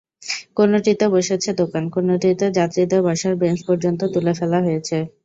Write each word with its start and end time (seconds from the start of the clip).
কোনোটিতে 0.55 1.05
বসেছে 1.15 1.49
দোকান, 1.61 1.83
কোনোটিতে 1.95 2.45
যাত্রীদের 2.57 3.01
বসার 3.07 3.33
বেঞ্চ 3.41 3.59
পর্যন্ত 3.67 4.01
তুলে 4.13 4.33
ফেলা 4.39 4.59
হয়েছে। 4.65 4.97